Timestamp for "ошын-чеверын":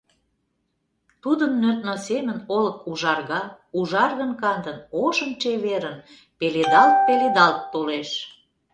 5.05-5.95